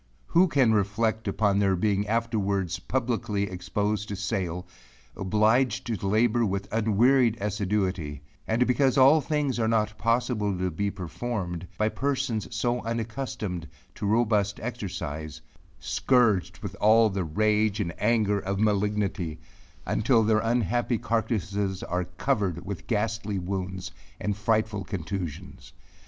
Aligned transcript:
Who 0.25 0.47
can 0.47 0.73
reflect 0.73 1.27
upon 1.27 1.59
their 1.59 1.75
being 1.75 2.07
afterwards 2.07 2.79
publicly 2.79 3.43
exposed 3.43 4.07
to 4.09 4.15
sale 4.15 4.65
obliged 5.15 5.85
to 5.85 6.07
labor 6.07 6.43
with 6.43 6.67
unwearied 6.73 7.37
assiduity 7.39 8.23
and 8.47 8.65
because 8.65 8.97
all 8.97 9.21
things 9.21 9.59
are 9.59 9.67
not 9.67 9.95
possible 9.99 10.57
to 10.57 10.71
be 10.71 10.89
performed, 10.89 11.67
by 11.77 11.89
persons 11.89 12.47
so 12.49 12.81
unaccustomed 12.83 13.67
to 13.93 14.07
robust 14.07 14.59
exercise, 14.59 15.41
scourged 15.79 16.57
with 16.63 16.73
all 16.81 17.11
the 17.11 17.23
rage 17.23 17.79
and 17.79 17.93
anger 17.99 18.39
of 18.39 18.59
malignity, 18.59 19.37
until 19.85 20.23
their 20.23 20.39
unhappy 20.39 20.97
carcasses 20.97 21.83
are 21.83 22.05
covered 22.05 22.65
with 22.65 22.87
ghastly 22.87 23.37
wounds 23.37 23.91
and 24.19 24.35
frightful 24.35 24.83
contusions? 24.83 25.73